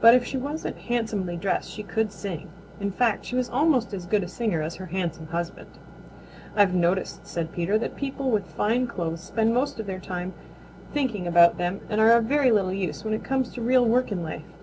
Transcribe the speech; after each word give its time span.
But 0.00 0.14
if 0.14 0.24
she 0.24 0.38
wasn't 0.38 0.78
handsomely 0.78 1.36
dressed 1.36 1.70
she 1.70 1.82
could 1.82 2.10
sing. 2.10 2.48
In 2.80 2.90
fact 2.90 3.26
she 3.26 3.36
was 3.36 3.50
almost 3.50 3.92
as 3.92 4.06
good 4.06 4.22
a 4.22 4.26
singer 4.26 4.62
as 4.62 4.76
her 4.76 4.86
handsome 4.86 5.26
husband. 5.26 5.68
"I've 6.56 6.72
noticed," 6.72 7.26
said 7.26 7.52
Peter, 7.52 7.76
"that 7.76 7.94
people 7.94 8.30
with 8.30 8.46
fine 8.46 8.86
clothes 8.86 9.20
spend 9.20 9.52
most 9.52 9.78
of 9.78 9.84
their 9.84 10.00
time 10.00 10.32
thinking 10.94 11.26
about 11.26 11.58
them 11.58 11.82
and 11.90 12.00
are 12.00 12.12
of 12.12 12.24
very 12.24 12.50
little 12.50 12.72
use 12.72 13.04
when 13.04 13.12
it 13.12 13.24
comes 13.24 13.50
to 13.52 13.60
real 13.60 13.84
work 13.84 14.10
in 14.10 14.22
life." 14.22 14.54